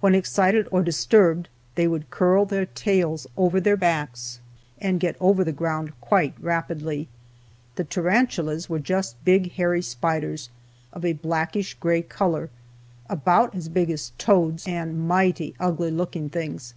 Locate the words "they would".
1.74-2.08